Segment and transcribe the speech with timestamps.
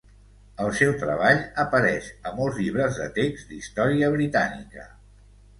[0.63, 4.91] El seu treball apareix a molts llibres de text d"història britànica.